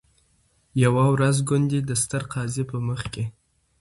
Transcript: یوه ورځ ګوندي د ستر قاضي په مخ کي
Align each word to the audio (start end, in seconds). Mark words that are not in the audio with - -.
یوه 0.83 1.05
ورځ 1.13 1.35
ګوندي 1.49 1.79
د 1.85 1.91
ستر 2.01 2.23
قاضي 2.33 2.63
په 2.71 2.77
مخ 2.87 3.01
کي 3.13 3.25